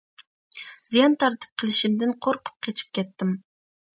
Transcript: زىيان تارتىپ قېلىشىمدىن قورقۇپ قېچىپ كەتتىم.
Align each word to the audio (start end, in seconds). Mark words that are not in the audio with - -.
زىيان 0.91 1.17
تارتىپ 1.23 1.61
قېلىشىمدىن 1.63 2.15
قورقۇپ 2.27 2.65
قېچىپ 2.69 2.91
كەتتىم. 2.99 3.37